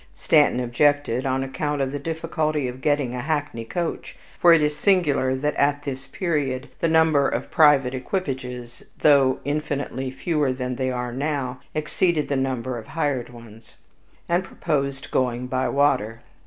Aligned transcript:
Stanton 0.15 0.59
objected, 0.59 1.27
on 1.27 1.43
account 1.43 1.79
of 1.79 1.91
the 1.91 1.99
difficulty 1.99 2.67
of 2.67 2.81
getting 2.81 3.13
a 3.13 3.21
hackney 3.21 3.63
coach 3.63 4.17
(for 4.39 4.51
it 4.51 4.63
is 4.63 4.75
singular 4.75 5.35
that 5.35 5.53
at 5.57 5.83
this 5.83 6.07
period 6.07 6.69
the 6.79 6.87
number 6.87 7.29
of 7.29 7.51
private 7.51 7.93
equipages, 7.93 8.81
though 9.03 9.37
infinitely 9.45 10.09
fewer 10.09 10.51
than 10.51 10.75
they 10.77 10.89
are 10.89 11.13
now, 11.13 11.59
exceeded 11.75 12.29
the 12.29 12.35
number 12.35 12.79
of 12.79 12.87
hired 12.87 13.29
ones), 13.29 13.75
and 14.27 14.43
proposed 14.43 15.11
going 15.11 15.45
by 15.45 15.69
water. 15.69 16.23